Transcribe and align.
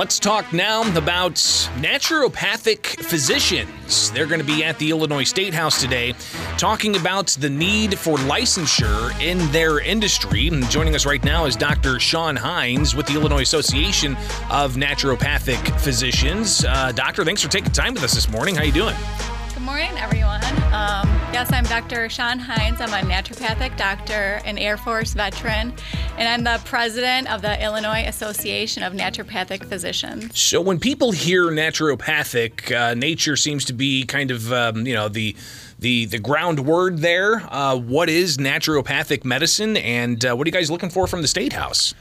Let's 0.00 0.18
talk 0.18 0.50
now 0.54 0.80
about 0.96 1.34
naturopathic 1.34 2.86
physicians. 3.04 4.10
They're 4.12 4.24
going 4.24 4.40
to 4.40 4.46
be 4.46 4.64
at 4.64 4.78
the 4.78 4.88
Illinois 4.88 5.24
State 5.24 5.52
House 5.52 5.78
today 5.78 6.14
talking 6.56 6.96
about 6.96 7.26
the 7.38 7.50
need 7.50 7.98
for 7.98 8.16
licensure 8.16 9.12
in 9.20 9.36
their 9.52 9.78
industry. 9.78 10.48
And 10.48 10.64
joining 10.70 10.94
us 10.94 11.04
right 11.04 11.22
now 11.22 11.44
is 11.44 11.54
Dr. 11.54 12.00
Sean 12.00 12.34
Hines 12.34 12.94
with 12.94 13.08
the 13.08 13.12
Illinois 13.12 13.42
Association 13.42 14.16
of 14.48 14.76
Naturopathic 14.76 15.78
Physicians. 15.80 16.64
Uh, 16.64 16.92
doctor, 16.92 17.22
thanks 17.22 17.42
for 17.42 17.50
taking 17.50 17.70
time 17.70 17.92
with 17.92 18.02
us 18.02 18.14
this 18.14 18.30
morning. 18.30 18.54
How 18.54 18.62
you 18.62 18.72
doing? 18.72 18.96
Good 19.52 19.64
morning, 19.64 19.90
everyone. 19.98 20.42
Um, 20.72 21.19
yes, 21.32 21.52
I'm 21.52 21.64
Dr. 21.64 22.08
Sean 22.08 22.38
Hines. 22.38 22.80
I'm 22.80 22.92
a 22.92 23.08
naturopathic 23.08 23.76
doctor, 23.76 24.40
an 24.44 24.58
Air 24.58 24.76
Force 24.76 25.12
veteran, 25.14 25.72
and 26.18 26.28
I'm 26.28 26.42
the 26.44 26.60
president 26.64 27.30
of 27.32 27.42
the 27.42 27.62
Illinois 27.62 28.04
Association 28.06 28.82
of 28.82 28.92
Naturopathic 28.92 29.64
Physicians. 29.68 30.38
So, 30.38 30.60
when 30.60 30.80
people 30.80 31.12
hear 31.12 31.46
naturopathic, 31.46 32.74
uh, 32.74 32.94
nature 32.94 33.36
seems 33.36 33.64
to 33.66 33.72
be 33.72 34.04
kind 34.04 34.30
of, 34.30 34.52
um, 34.52 34.86
you 34.86 34.94
know, 34.94 35.08
the 35.08 35.36
the 35.78 36.06
the 36.06 36.18
ground 36.18 36.66
word 36.66 36.98
there. 36.98 37.42
Uh, 37.52 37.76
what 37.76 38.08
is 38.08 38.36
naturopathic 38.36 39.24
medicine, 39.24 39.76
and 39.76 40.24
uh, 40.24 40.34
what 40.34 40.46
are 40.46 40.48
you 40.48 40.52
guys 40.52 40.70
looking 40.70 40.90
for 40.90 41.06
from 41.06 41.22
the 41.22 41.28
State 41.28 41.52
House? 41.52 41.94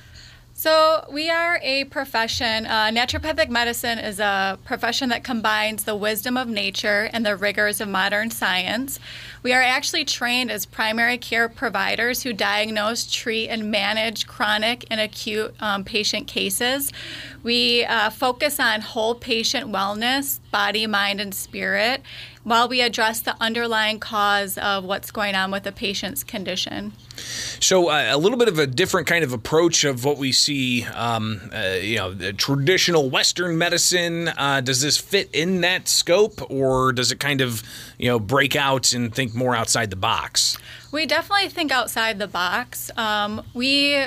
So, 0.60 1.06
we 1.10 1.30
are 1.30 1.58
a 1.64 1.86
profession. 1.86 2.66
Uh, 2.66 2.90
naturopathic 2.90 3.48
medicine 3.48 3.98
is 3.98 4.20
a 4.20 4.60
profession 4.66 5.08
that 5.08 5.24
combines 5.24 5.86
the 5.86 5.96
wisdom 5.96 6.36
of 6.36 6.50
nature 6.50 7.10
and 7.14 7.26
the 7.26 7.38
rigors 7.38 7.80
of 7.80 7.88
modern 7.88 8.30
science. 8.30 9.00
We 9.42 9.54
are 9.54 9.62
actually 9.62 10.04
trained 10.04 10.52
as 10.52 10.66
primary 10.66 11.18
care 11.18 11.48
providers 11.48 12.24
who 12.24 12.34
diagnose, 12.34 13.10
treat, 13.10 13.48
and 13.48 13.72
manage 13.72 14.28
chronic 14.28 14.86
and 14.92 15.00
acute 15.00 15.56
um, 15.62 15.86
patient 15.86 16.28
cases. 16.28 16.92
We 17.42 17.86
uh, 17.86 18.10
focus 18.10 18.60
on 18.60 18.82
whole 18.82 19.16
patient 19.16 19.72
wellness, 19.72 20.42
body, 20.52 20.86
mind, 20.88 21.22
and 21.22 21.34
spirit, 21.34 22.02
while 22.44 22.68
we 22.68 22.82
address 22.82 23.22
the 23.22 23.38
underlying 23.40 24.02
cause 24.02 24.58
of 24.58 24.84
what's 24.84 25.10
going 25.10 25.36
on 25.36 25.52
with 25.52 25.64
the 25.64 25.72
patient's 25.72 26.26
condition. 26.26 26.92
So, 27.62 27.90
uh, 27.90 28.08
a 28.10 28.18
little 28.18 28.38
bit 28.38 28.48
of 28.48 28.58
a 28.58 28.66
different 28.66 29.06
kind 29.06 29.24
of 29.24 29.34
approach 29.34 29.84
of 29.84 30.06
what 30.06 30.18
we 30.18 30.32
see, 30.32 30.86
um, 30.86 31.52
uh, 31.54 31.78
you 31.82 31.98
know, 31.98 32.32
traditional 32.32 33.10
Western 33.10 33.58
medicine. 33.58 34.30
Uh, 34.30 34.62
does 34.62 34.82
this 34.82 34.98
fit 34.98 35.30
in 35.34 35.62
that 35.62 35.88
scope, 35.88 36.50
or 36.50 36.94
does 36.94 37.12
it 37.12 37.20
kind 37.20 37.42
of, 37.42 37.62
you 37.98 38.08
know, 38.08 38.18
break 38.18 38.56
out 38.56 38.94
and 38.94 39.14
think 39.14 39.36
more 39.36 39.56
outside 39.56 39.90
the 39.90 39.98
box? 39.98 40.58
We 40.92 41.06
definitely 41.06 41.50
think 41.50 41.72
outside 41.72 42.18
the 42.18 42.28
box. 42.28 42.92
Um, 42.98 43.44
we 43.54 44.06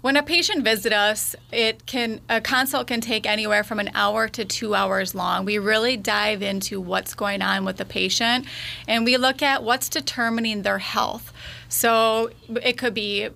when 0.00 0.16
a 0.16 0.22
patient 0.22 0.64
visits 0.64 0.94
us, 0.94 1.36
it 1.52 1.86
can 1.86 2.20
a 2.28 2.40
consult 2.40 2.86
can 2.86 3.00
take 3.00 3.26
anywhere 3.26 3.62
from 3.62 3.78
an 3.80 3.90
hour 3.94 4.28
to 4.28 4.44
two 4.44 4.74
hours 4.74 5.14
long. 5.14 5.44
We 5.44 5.58
really 5.58 5.96
dive 5.96 6.42
into 6.42 6.80
what's 6.80 7.14
going 7.14 7.42
on 7.42 7.64
with 7.64 7.76
the 7.76 7.84
patient, 7.84 8.46
and 8.88 9.04
we 9.04 9.16
look 9.16 9.42
at 9.42 9.62
what's 9.62 9.88
determining 9.88 10.62
their 10.62 10.78
health. 10.78 11.32
So 11.68 12.30
it 12.62 12.78
could 12.78 12.94
be 12.94 13.28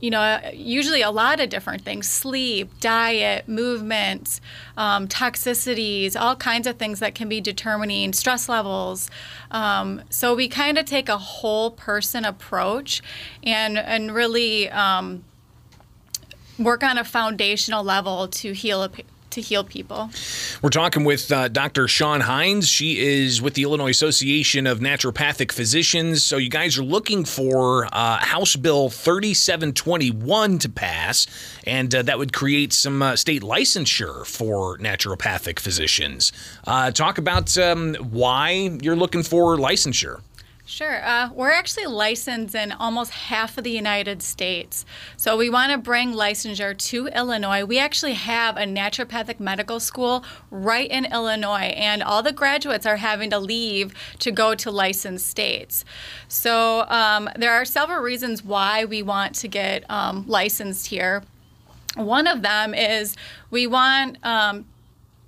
you 0.00 0.10
know, 0.10 0.38
usually 0.52 1.00
a 1.00 1.10
lot 1.10 1.40
of 1.40 1.48
different 1.48 1.80
things 1.80 2.06
sleep, 2.06 2.68
diet, 2.78 3.48
movement, 3.48 4.38
um, 4.76 5.08
toxicities, 5.08 6.14
all 6.14 6.36
kinds 6.36 6.66
of 6.66 6.76
things 6.76 6.98
that 6.98 7.14
can 7.14 7.26
be 7.26 7.40
determining 7.40 8.12
stress 8.12 8.46
levels. 8.46 9.10
Um, 9.50 10.02
so 10.10 10.34
we 10.34 10.46
kind 10.46 10.76
of 10.76 10.84
take 10.84 11.08
a 11.08 11.16
whole 11.16 11.70
person 11.70 12.26
approach 12.26 13.00
and, 13.42 13.78
and 13.78 14.14
really. 14.14 14.68
Um, 14.70 15.24
work 16.58 16.82
on 16.82 16.98
a 16.98 17.04
foundational 17.04 17.84
level 17.84 18.28
to 18.28 18.52
heal 18.52 18.82
a 18.82 18.90
to 19.34 19.40
heal 19.40 19.64
people. 19.64 20.10
We're 20.62 20.70
talking 20.70 21.04
with 21.04 21.30
uh, 21.30 21.48
Dr. 21.48 21.86
Sean 21.88 22.20
Hines. 22.20 22.68
She 22.68 23.00
is 23.00 23.42
with 23.42 23.54
the 23.54 23.64
Illinois 23.64 23.90
Association 23.90 24.66
of 24.66 24.78
Naturopathic 24.78 25.52
Physicians. 25.52 26.24
So 26.24 26.36
you 26.36 26.48
guys 26.48 26.78
are 26.78 26.84
looking 26.84 27.24
for 27.24 27.86
uh, 27.92 28.18
House 28.18 28.56
Bill 28.56 28.88
3721 28.88 30.58
to 30.60 30.68
pass, 30.68 31.26
and 31.66 31.94
uh, 31.94 32.02
that 32.02 32.18
would 32.18 32.32
create 32.32 32.72
some 32.72 33.02
uh, 33.02 33.16
state 33.16 33.42
licensure 33.42 34.24
for 34.24 34.78
naturopathic 34.78 35.58
physicians. 35.58 36.32
Uh, 36.66 36.90
talk 36.90 37.18
about 37.18 37.56
um, 37.58 37.94
why 37.96 38.78
you're 38.80 38.96
looking 38.96 39.22
for 39.22 39.56
licensure. 39.56 40.20
Sure. 40.66 41.04
Uh, 41.04 41.28
we're 41.34 41.50
actually 41.50 41.84
licensed 41.84 42.54
in 42.54 42.72
almost 42.72 43.10
half 43.10 43.58
of 43.58 43.64
the 43.64 43.70
United 43.70 44.22
States. 44.22 44.86
So 45.14 45.36
we 45.36 45.50
want 45.50 45.72
to 45.72 45.78
bring 45.78 46.14
licensure 46.14 46.76
to 46.76 47.06
Illinois. 47.08 47.66
We 47.66 47.78
actually 47.78 48.14
have 48.14 48.56
a 48.56 48.64
naturopathic 48.64 49.38
medical 49.38 49.78
school 49.78 50.24
right 50.50 50.90
in 50.90 51.04
Illinois, 51.04 51.74
and 51.76 52.02
all 52.02 52.22
the 52.22 52.32
graduates 52.32 52.86
are 52.86 52.96
having 52.96 53.28
to 53.30 53.38
leave 53.38 53.92
to 54.20 54.30
go 54.30 54.54
to 54.54 54.70
licensed 54.70 55.28
states. 55.28 55.84
So 56.28 56.86
um, 56.88 57.28
there 57.36 57.52
are 57.52 57.66
several 57.66 58.00
reasons 58.00 58.42
why 58.42 58.86
we 58.86 59.02
want 59.02 59.34
to 59.36 59.48
get 59.48 59.84
um, 59.90 60.24
licensed 60.26 60.86
here. 60.86 61.24
One 61.94 62.26
of 62.26 62.40
them 62.40 62.72
is 62.72 63.16
we 63.50 63.66
want 63.66 64.16
um, 64.24 64.64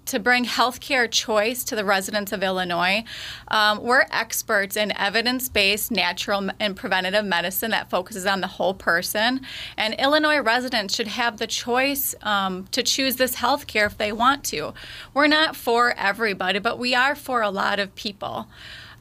to 0.07 0.19
bring 0.19 0.45
healthcare 0.45 1.11
choice 1.11 1.65
to 1.65 1.77
the 1.77 1.85
residents 1.85 2.33
of 2.33 2.43
Illinois. 2.43 3.05
Um, 3.49 3.83
we're 3.83 4.07
experts 4.11 4.77
in 4.77 4.97
evidence 4.97 5.49
based 5.49 5.91
natural 5.91 6.51
and 6.59 6.77
preventative 6.77 7.25
medicine 7.25 7.71
that 7.73 7.91
focuses 7.91 8.27
on 8.27 8.41
the 8.41 8.47
whole 8.47 8.75
person. 8.75 9.41
And 9.77 9.95
Illinois 9.95 10.41
residents 10.41 10.95
should 10.95 11.09
have 11.09 11.39
the 11.39 11.47
choice 11.47 12.15
um, 12.23 12.67
to 12.73 12.83
choose 12.83 13.17
this 13.17 13.37
healthcare 13.37 13.87
if 13.87 13.99
they 13.99 14.13
want 14.13 14.45
to. 14.45 14.73
We're 15.13 15.27
not 15.27 15.57
for 15.57 15.93
everybody, 15.97 16.59
but 16.59 16.79
we 16.79 16.95
are 16.95 17.15
for 17.15 17.43
a 17.43 17.51
lot 17.51 17.79
of 17.79 17.95
people. 17.95 18.49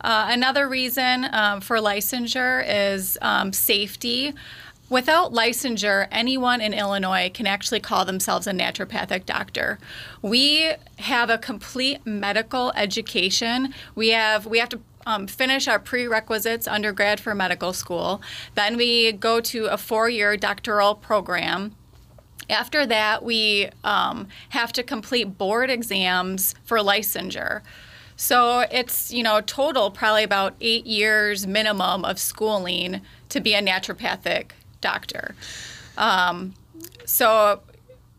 Uh, 0.02 0.28
another 0.30 0.68
reason 0.68 1.28
um, 1.32 1.62
for 1.62 1.78
licensure 1.78 2.64
is 2.68 3.18
um, 3.22 3.52
safety. 3.52 4.34
Without 4.88 5.34
licensure, 5.34 6.08
anyone 6.12 6.62
in 6.62 6.72
Illinois 6.72 7.32
can 7.34 7.48
actually 7.48 7.80
call 7.80 8.06
themselves 8.06 8.46
a 8.46 8.52
naturopathic 8.52 9.26
doctor. 9.26 9.80
We 10.22 10.74
have 11.00 11.32
a 11.32 11.40
complete 11.40 12.06
medical 12.06 12.72
education. 12.76 13.74
We 13.96 14.10
have 14.10 14.46
we 14.46 14.60
have 14.60 14.70
to 14.70 14.82
um, 15.08 15.26
finish 15.26 15.68
our 15.68 15.80
prerequisites 15.80 16.68
undergrad 16.68 17.20
for 17.20 17.34
medical 17.34 17.74
school. 17.74 18.22
Then 18.54 18.78
we 18.78 19.12
go 19.12 19.40
to 19.42 19.66
a 19.66 19.78
four-year 19.78 20.38
doctoral 20.38 20.96
program. 20.96 21.76
After 22.48 22.86
that, 22.86 23.24
we 23.24 23.70
um, 23.84 24.28
have 24.50 24.72
to 24.74 24.84
complete 24.84 25.38
board 25.38 25.72
exams 25.72 26.54
for 26.64 26.78
licensure. 26.78 27.62
So 28.18 28.66
it's, 28.72 29.12
you 29.12 29.24
know, 29.24 29.42
total 29.42 29.90
probably 29.90 30.24
about 30.24 30.56
eight 30.62 30.86
years 30.86 31.48
minimum 31.48 32.06
of 32.06 32.20
schooling 32.20 33.02
to 33.30 33.40
be 33.40 33.56
a 33.56 33.62
naturopathic 33.62 34.52
doctor. 34.92 35.26
Um, 35.98 36.54
so, 37.06 37.30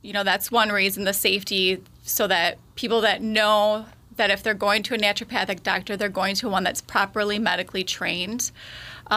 you 0.03 0.13
know, 0.13 0.25
that's 0.25 0.51
one 0.51 0.71
reason 0.83 1.05
the 1.05 1.13
safety, 1.13 1.83
so 2.03 2.27
that 2.29 2.59
people 2.75 3.01
that 3.09 3.21
know 3.21 3.87
that 4.17 4.31
if 4.31 4.43
they're 4.43 4.63
going 4.69 4.83
to 4.89 4.95
a 4.95 4.99
naturopathic 4.99 5.63
doctor, 5.63 5.97
they're 5.97 6.19
going 6.23 6.37
to 6.37 6.49
one 6.49 6.65
that's 6.65 6.81
properly 6.81 7.39
medically 7.39 7.85
trained. 7.85 8.51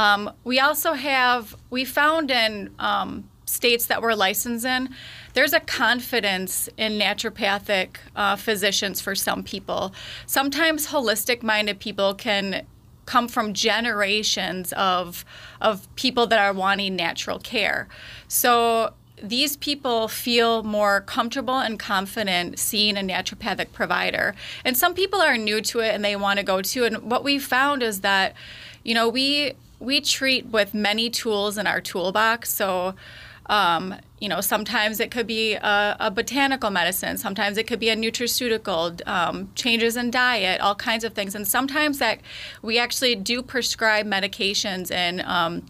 Um, 0.02 0.22
we 0.44 0.60
also 0.60 0.94
have, 0.94 1.56
we 1.70 1.86
found 1.86 2.32
in 2.32 2.70
um, 2.80 3.24
states 3.46 3.86
that 3.88 4.02
we're 4.02 4.14
licensed 4.28 4.66
in, 4.66 4.90
there's 5.34 5.54
a 5.54 5.60
confidence 5.60 6.70
in 6.78 7.00
naturopathic 7.00 7.90
uh, 8.16 8.36
physicians 8.36 9.02
for 9.02 9.16
some 9.16 9.44
people. 9.44 9.94
Sometimes 10.26 10.88
holistic 10.88 11.44
minded 11.44 11.80
people 11.80 12.14
can 12.14 12.66
come 13.10 13.28
from 13.28 13.54
generations 13.54 14.72
of 14.74 15.26
of 15.60 15.94
people 15.96 16.28
that 16.28 16.40
are 16.40 16.54
wanting 16.54 16.96
natural 16.96 17.40
care. 17.40 17.88
So 18.28 18.94
these 19.22 19.58
people 19.58 20.08
feel 20.08 20.64
more 20.64 21.02
comfortable 21.02 21.58
and 21.58 21.80
confident 21.80 22.60
seeing 22.60 22.96
a 22.98 23.02
naturopathic 23.02 23.74
provider. 23.74 24.36
And 24.64 24.78
some 24.78 24.94
people 24.94 25.20
are 25.22 25.38
new 25.38 25.60
to 25.62 25.80
it 25.80 25.96
and 25.96 26.06
they 26.06 26.16
want 26.16 26.38
to 26.38 26.46
go 26.46 26.62
to. 26.62 26.86
And 26.86 27.10
what 27.12 27.24
we 27.24 27.40
found 27.40 27.82
is 27.82 28.02
that, 28.02 28.36
you 28.84 28.94
know, 28.94 29.10
we 29.10 29.54
we 29.80 30.02
treat 30.02 30.46
with 30.46 30.74
many 30.74 31.10
tools 31.10 31.58
in 31.58 31.66
our 31.66 31.82
toolbox. 31.82 32.52
So 32.52 32.94
um, 33.50 33.96
you 34.20 34.30
know, 34.30 34.42
sometimes 34.42 35.00
it 35.00 35.12
could 35.12 35.28
be 35.28 35.56
a, 35.56 35.98
a, 36.00 36.12
botanical 36.12 36.70
medicine, 36.70 37.18
sometimes 37.18 37.58
it 37.58 37.66
could 37.68 37.80
be 37.80 37.90
a 37.90 37.96
nutraceutical, 37.96 39.06
um, 39.08 39.50
changes 39.56 39.98
in 39.98 40.12
diet, 40.12 40.62
all 40.62 40.76
kinds 40.76 41.04
of 41.04 41.14
things. 41.14 41.34
And 41.34 41.48
sometimes 41.48 41.98
that 41.98 42.20
we 42.62 42.78
actually 42.78 43.16
do 43.16 43.42
prescribe 43.42 44.06
medications 44.06 44.92
in. 44.92 45.22
Um, 45.26 45.66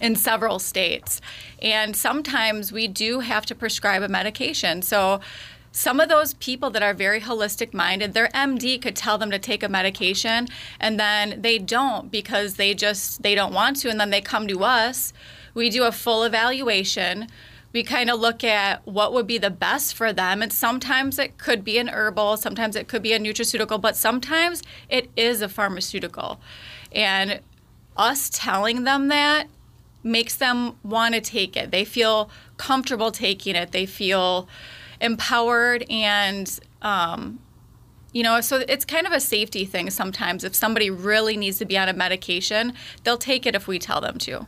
in 0.00 0.14
several 0.14 0.60
states. 0.60 1.20
And 1.60 1.96
sometimes 1.96 2.70
we 2.70 2.86
do 2.86 3.18
have 3.18 3.44
to 3.46 3.54
prescribe 3.56 4.00
a 4.02 4.08
medication. 4.08 4.80
So 4.80 5.20
some 5.72 6.00
of 6.00 6.08
those 6.08 6.34
people 6.34 6.70
that 6.70 6.82
are 6.82 6.94
very 6.94 7.20
holistic 7.20 7.74
minded, 7.74 8.14
their 8.14 8.28
MD 8.28 8.80
could 8.80 8.96
tell 8.96 9.18
them 9.18 9.30
to 9.30 9.38
take 9.38 9.62
a 9.62 9.68
medication 9.68 10.48
and 10.80 10.98
then 10.98 11.40
they 11.42 11.58
don't 11.58 12.10
because 12.10 12.54
they 12.54 12.74
just 12.74 13.22
they 13.22 13.34
don't 13.34 13.52
want 13.52 13.76
to 13.78 13.90
and 13.90 14.00
then 14.00 14.10
they 14.10 14.20
come 14.20 14.46
to 14.48 14.64
us. 14.64 15.12
We 15.54 15.70
do 15.70 15.84
a 15.84 15.92
full 15.92 16.24
evaluation 16.24 17.28
we 17.72 17.82
kind 17.82 18.10
of 18.10 18.18
look 18.18 18.42
at 18.44 18.86
what 18.86 19.12
would 19.12 19.26
be 19.26 19.38
the 19.38 19.50
best 19.50 19.94
for 19.94 20.12
them. 20.12 20.42
And 20.42 20.52
sometimes 20.52 21.18
it 21.18 21.38
could 21.38 21.64
be 21.64 21.78
an 21.78 21.88
herbal, 21.88 22.38
sometimes 22.38 22.76
it 22.76 22.88
could 22.88 23.02
be 23.02 23.12
a 23.12 23.18
nutraceutical, 23.18 23.80
but 23.80 23.96
sometimes 23.96 24.62
it 24.88 25.10
is 25.16 25.42
a 25.42 25.48
pharmaceutical. 25.48 26.40
And 26.92 27.40
us 27.96 28.30
telling 28.32 28.84
them 28.84 29.08
that 29.08 29.48
makes 30.02 30.34
them 30.36 30.76
want 30.82 31.14
to 31.14 31.20
take 31.20 31.56
it. 31.56 31.70
They 31.70 31.84
feel 31.84 32.30
comfortable 32.56 33.10
taking 33.10 33.54
it. 33.54 33.72
They 33.72 33.84
feel 33.84 34.48
empowered 35.00 35.84
and 35.90 36.58
um, 36.80 37.38
you 38.12 38.22
know 38.22 38.40
so 38.40 38.62
it's 38.68 38.84
kind 38.84 39.06
of 39.06 39.12
a 39.12 39.20
safety 39.20 39.64
thing 39.64 39.90
sometimes. 39.90 40.44
If 40.44 40.54
somebody 40.54 40.90
really 40.90 41.36
needs 41.36 41.58
to 41.58 41.64
be 41.64 41.76
on 41.78 41.88
a 41.88 41.92
medication 41.92 42.72
they'll 43.04 43.18
take 43.18 43.46
it 43.46 43.54
if 43.54 43.66
we 43.68 43.78
tell 43.78 44.00
them 44.00 44.18
to. 44.18 44.46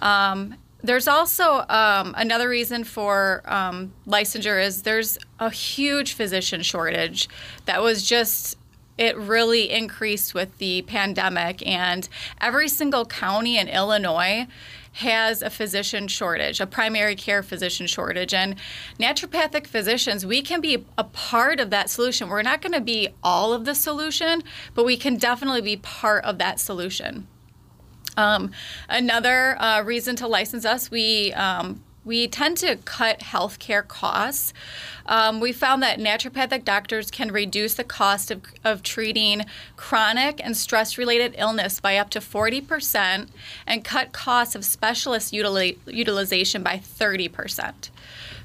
Um, 0.00 0.56
there's 0.82 1.08
also 1.08 1.64
um, 1.68 2.14
another 2.16 2.48
reason 2.48 2.84
for 2.84 3.42
um, 3.44 3.92
licensure 4.06 4.64
is 4.64 4.82
there's 4.82 5.18
a 5.38 5.50
huge 5.50 6.14
physician 6.14 6.62
shortage 6.62 7.28
that 7.66 7.82
was 7.82 8.02
just 8.02 8.56
it 9.00 9.16
really 9.16 9.70
increased 9.70 10.34
with 10.34 10.58
the 10.58 10.82
pandemic. 10.82 11.66
And 11.66 12.06
every 12.40 12.68
single 12.68 13.06
county 13.06 13.56
in 13.58 13.66
illinois 13.66 14.46
has 14.92 15.40
a 15.42 15.50
physician 15.50 16.08
shortage, 16.08 16.60
a 16.60 16.66
primary 16.66 17.14
care 17.14 17.42
physician 17.42 17.86
shortage. 17.86 18.34
And 18.34 18.56
naturopathic 18.98 19.66
physicians, 19.66 20.26
we 20.26 20.42
can 20.42 20.60
be 20.60 20.84
a 20.98 21.04
part 21.04 21.60
of 21.60 21.70
that 21.70 21.88
solution. 21.88 22.28
We're 22.28 22.42
not 22.42 22.60
going 22.60 22.72
to 22.72 22.80
be 22.80 23.08
all 23.22 23.52
of 23.52 23.64
the 23.64 23.74
solution, 23.74 24.42
but 24.74 24.84
we 24.84 24.96
can 24.96 25.16
definitely 25.16 25.62
be 25.62 25.76
part 25.76 26.24
of 26.24 26.38
that 26.38 26.58
solution. 26.58 27.28
Um, 28.16 28.50
another 28.88 29.56
uh, 29.60 29.82
reason 29.82 30.16
to 30.16 30.26
license 30.26 30.64
us, 30.64 30.90
we 30.90 31.32
um, 31.34 31.82
we 32.04 32.26
tend 32.28 32.56
to 32.58 32.76
cut 32.76 33.20
healthcare 33.20 33.86
costs. 33.86 34.52
Um, 35.06 35.40
we 35.40 35.52
found 35.52 35.82
that 35.82 35.98
naturopathic 35.98 36.64
doctors 36.64 37.10
can 37.10 37.30
reduce 37.30 37.74
the 37.74 37.84
cost 37.84 38.30
of, 38.30 38.42
of 38.64 38.82
treating 38.82 39.44
chronic 39.76 40.40
and 40.42 40.56
stress 40.56 40.96
related 40.96 41.34
illness 41.36 41.80
by 41.80 41.96
up 41.96 42.10
to 42.10 42.20
40% 42.20 43.28
and 43.66 43.84
cut 43.84 44.12
costs 44.12 44.54
of 44.54 44.64
specialist 44.64 45.32
utili- 45.32 45.78
utilization 45.86 46.62
by 46.62 46.76
30%. 46.78 47.90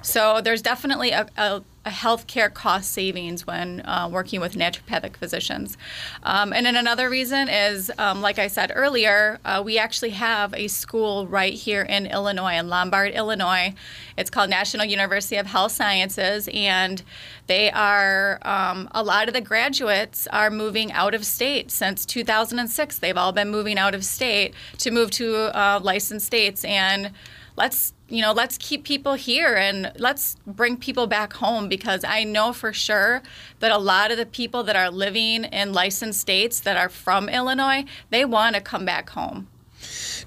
So 0.02 0.42
there's 0.42 0.62
definitely 0.62 1.12
a, 1.12 1.28
a 1.38 1.64
a 1.86 1.90
healthcare 1.90 2.52
cost 2.52 2.92
savings 2.92 3.46
when 3.46 3.82
uh, 3.86 4.10
working 4.12 4.42
with 4.42 4.56
naturopathic 4.56 5.16
physicians. 5.16 5.78
Um, 6.24 6.52
and 6.52 6.66
then 6.66 6.76
another 6.76 7.10
reason 7.10 7.48
is, 7.48 7.92
um, 8.00 8.22
like 8.22 8.40
I 8.40 8.48
said 8.48 8.72
earlier, 8.74 9.40
uh, 9.46 9.62
we 9.64 9.78
actually 9.78 10.10
have 10.10 10.54
a 10.56 10.68
school 10.68 11.28
right 11.28 11.54
here 11.54 11.84
in 11.84 12.08
Illinois, 12.08 12.58
in 12.58 12.70
Lombard, 12.70 13.12
Illinois. 13.14 13.76
It's 14.18 14.32
called 14.32 14.50
National 14.50 14.86
University 14.86 15.36
of 15.36 15.46
Health 15.46 15.74
Sciences, 15.74 16.50
and 16.52 17.04
they 17.48 17.70
are, 17.70 18.40
um, 18.42 18.90
a 18.92 19.04
lot 19.04 19.28
of 19.28 19.36
the 19.36 19.42
graduates 19.42 20.28
are 20.28 20.50
moving 20.50 20.92
out 20.92 21.14
of 21.14 21.24
state 21.24 21.70
since 21.70 22.04
2006. 22.06 22.98
They've 22.98 23.18
all 23.18 23.32
been 23.32 23.52
moving 23.52 23.78
out 23.78 23.94
of 23.94 24.04
state 24.04 24.56
to 24.80 24.90
move 24.90 25.12
to 25.12 25.56
uh, 25.56 25.80
licensed 25.84 26.26
states. 26.26 26.66
And 26.66 27.12
let's 27.56 27.94
you 28.08 28.22
know 28.22 28.32
let's 28.32 28.58
keep 28.58 28.84
people 28.84 29.14
here 29.14 29.56
and 29.56 29.92
let's 29.98 30.36
bring 30.46 30.78
people 30.78 31.08
back 31.08 31.34
home 31.34 31.68
because 31.68 32.04
i 32.04 32.24
know 32.24 32.54
for 32.54 32.74
sure 32.74 33.22
that 33.60 33.72
a 33.72 33.78
lot 33.78 34.12
of 34.12 34.18
the 34.18 34.26
people 34.26 34.64
that 34.64 34.76
are 34.76 34.92
living 34.92 35.46
in 35.46 35.74
licensed 35.74 36.20
states 36.20 36.60
that 36.60 36.78
are 36.78 36.90
from 36.90 37.30
illinois 37.30 37.84
they 38.10 38.26
want 38.26 38.56
to 38.56 38.62
come 38.62 38.86
back 38.86 39.10
home 39.12 39.48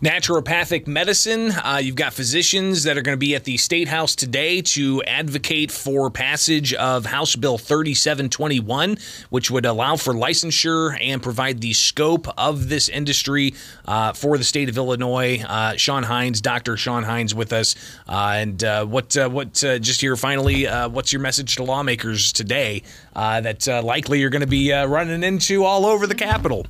naturopathic 0.02 0.86
medicine. 0.86 1.50
Uh, 1.50 1.80
you've 1.82 1.96
got 1.96 2.12
physicians 2.12 2.84
that 2.84 2.96
are 2.96 3.02
going 3.02 3.16
to 3.16 3.18
be 3.18 3.34
at 3.34 3.44
the 3.44 3.56
State 3.56 3.88
House 3.88 4.14
today 4.14 4.62
to 4.62 5.02
advocate 5.04 5.72
for 5.72 6.08
passage 6.10 6.72
of 6.74 7.06
House 7.06 7.34
Bill 7.34 7.58
3721, 7.58 8.96
which 9.30 9.50
would 9.50 9.66
allow 9.66 9.96
for 9.96 10.14
licensure 10.14 10.96
and 11.00 11.20
provide 11.20 11.60
the 11.60 11.72
scope 11.72 12.28
of 12.38 12.68
this 12.68 12.88
industry 12.88 13.54
uh, 13.86 14.12
for 14.12 14.38
the 14.38 14.44
state 14.44 14.68
of 14.68 14.76
Illinois. 14.76 15.42
Uh, 15.44 15.74
Shawn 15.76 16.04
Hines, 16.04 16.40
Dr. 16.40 16.76
Sean 16.76 17.02
Hines, 17.02 17.34
with 17.34 17.52
us. 17.52 17.74
Uh, 18.08 18.34
and 18.36 18.62
uh, 18.62 18.84
what, 18.86 19.16
uh, 19.16 19.28
what 19.28 19.52
just 19.54 20.00
here 20.00 20.14
finally, 20.16 20.66
what's 20.66 21.12
your 21.12 21.20
message 21.20 21.56
to 21.56 21.64
lawmakers 21.64 22.32
today 22.32 22.82
that 23.14 23.66
likely 23.84 24.20
you're 24.20 24.30
going 24.30 24.40
to 24.40 24.46
be 24.46 24.70
running 24.70 25.24
into 25.24 25.64
all 25.64 25.84
over 25.84 26.06
the 26.06 26.14
Capitol? 26.14 26.66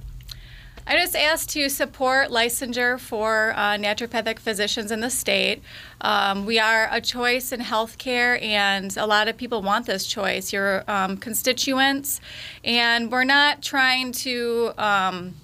I 0.91 0.97
just 0.97 1.15
asked 1.15 1.51
to 1.51 1.69
support 1.69 2.31
licensure 2.31 2.99
for 2.99 3.53
uh, 3.55 3.77
naturopathic 3.77 4.39
physicians 4.39 4.91
in 4.91 5.01
the 5.01 5.11
state. 5.11 5.61
Um, 6.01 6.47
we 6.47 6.59
are 6.59 6.89
a 6.91 6.99
choice 7.03 7.53
in 7.53 7.61
healthcare, 7.61 8.43
and 8.43 8.97
a 8.97 9.07
lot 9.07 9.29
of 9.29 9.37
people 9.37 9.61
want 9.61 9.85
this 9.85 10.07
choice. 10.07 10.51
Your 10.51 10.91
um, 10.91 11.19
constituents, 11.19 12.23
and 12.65 13.13
we're 13.13 13.25
not 13.25 13.61
trying 13.61 14.13
to, 14.13 14.73
um, 14.79 15.35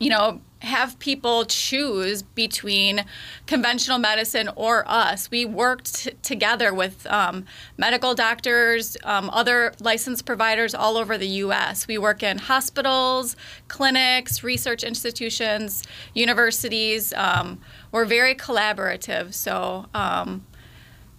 you 0.00 0.10
know, 0.10 0.42
have 0.60 0.98
people 0.98 1.44
choose 1.44 2.22
between 2.22 3.04
conventional 3.46 3.98
medicine 3.98 4.48
or 4.56 4.84
us. 4.88 5.30
We 5.30 5.44
worked 5.44 5.94
t- 5.94 6.10
together 6.22 6.74
with 6.74 7.06
um, 7.06 7.44
medical 7.76 8.14
doctors, 8.14 8.96
um, 9.04 9.30
other 9.30 9.72
licensed 9.80 10.26
providers 10.26 10.74
all 10.74 10.96
over 10.96 11.16
the 11.16 11.28
U.S. 11.28 11.86
We 11.86 11.96
work 11.98 12.22
in 12.22 12.38
hospitals, 12.38 13.36
clinics, 13.68 14.42
research 14.42 14.82
institutions, 14.82 15.84
universities. 16.14 17.12
Um, 17.12 17.60
we're 17.92 18.04
very 18.04 18.34
collaborative. 18.34 19.34
So 19.34 19.86
um, 19.94 20.44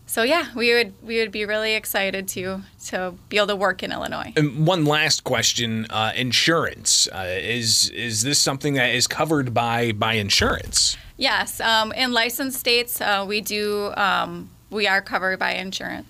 so 0.10 0.24
yeah, 0.24 0.48
we 0.56 0.74
would 0.74 0.94
we 1.04 1.20
would 1.20 1.32
be 1.32 1.46
really 1.46 1.76
excited 1.76 2.28
to 2.30 2.62
to 2.88 3.14
be 3.30 3.38
able 3.38 3.48
to 3.48 3.56
work 3.56 3.84
in 3.84 3.92
Illinois. 3.92 4.34
And 4.36 4.66
one 4.66 4.84
last 4.84 5.24
question: 5.24 5.86
uh, 5.92 6.14
insurance 6.16 7.08
uh, 7.14 7.28
is 7.28 7.90
is 7.90 8.24
this 8.24 8.40
something 8.40 8.74
that 8.74 8.90
is 8.96 9.06
covered 9.06 9.54
by 9.54 9.92
by 9.92 10.14
insurance? 10.14 10.98
Yes, 11.18 11.62
um, 11.62 11.92
in 11.92 12.12
licensed 12.12 12.60
states, 12.60 13.00
uh, 13.02 13.24
we 13.28 13.42
do 13.42 13.94
um, 13.98 14.50
we 14.72 14.88
are 14.88 15.02
covered 15.02 15.38
by 15.38 15.54
insurance. 15.54 16.08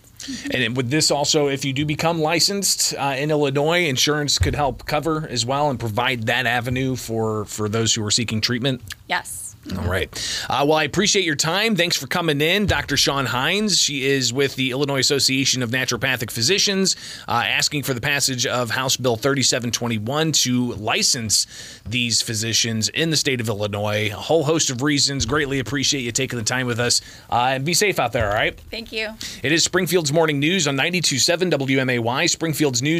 And 0.51 0.77
would 0.77 0.91
this 0.91 1.11
also, 1.11 1.47
if 1.47 1.63
you 1.63 1.73
do 1.73 1.85
become 1.85 2.19
licensed 2.19 2.93
uh, 2.97 3.15
in 3.17 3.31
Illinois, 3.31 3.87
insurance 3.87 4.37
could 4.37 4.55
help 4.55 4.85
cover 4.85 5.27
as 5.29 5.45
well 5.45 5.69
and 5.69 5.79
provide 5.79 6.23
that 6.27 6.45
avenue 6.45 6.95
for 6.95 7.43
for 7.45 7.67
those 7.67 7.93
who 7.93 8.05
are 8.05 8.11
seeking 8.11 8.39
treatment? 8.39 8.81
Yes. 9.09 9.48
All 9.77 9.87
right. 9.87 10.09
Uh, 10.49 10.65
well, 10.67 10.77
I 10.77 10.83
appreciate 10.83 11.25
your 11.25 11.35
time. 11.35 11.75
Thanks 11.75 11.95
for 11.95 12.07
coming 12.07 12.41
in, 12.41 12.65
Dr. 12.65 12.97
Sean 12.97 13.25
Hines. 13.27 13.79
She 13.79 14.05
is 14.05 14.33
with 14.33 14.55
the 14.55 14.71
Illinois 14.71 14.99
Association 14.99 15.61
of 15.61 15.69
Naturopathic 15.69 16.31
Physicians, 16.31 16.95
uh, 17.27 17.43
asking 17.45 17.83
for 17.83 17.93
the 17.93 18.01
passage 18.01 18.47
of 18.47 18.71
House 18.71 18.97
Bill 18.97 19.15
3721 19.15 20.31
to 20.31 20.73
license 20.73 21.45
these 21.85 22.21
physicians 22.21 22.89
in 22.89 23.09
the 23.09 23.17
state 23.17 23.41
of 23.41 23.49
Illinois. 23.49 24.07
A 24.07 24.09
whole 24.09 24.43
host 24.43 24.69
of 24.69 24.81
reasons. 24.81 25.25
Greatly 25.25 25.59
appreciate 25.59 26.01
you 26.01 26.11
taking 26.11 26.39
the 26.39 26.45
time 26.45 26.65
with 26.65 26.79
us. 26.79 27.01
Uh, 27.29 27.51
and 27.53 27.65
be 27.65 27.73
safe 27.73 27.99
out 27.99 28.11
there, 28.11 28.29
all 28.29 28.35
right? 28.35 28.59
Thank 28.71 28.91
you. 28.91 29.09
It 29.43 29.51
is 29.51 29.63
Springfield's 29.63 30.11
Morning 30.11 30.39
News 30.39 30.67
on 30.67 30.77
92.7 30.77 31.51
WMAY, 31.51 32.29
Springfield's 32.29 32.81
News. 32.81 32.97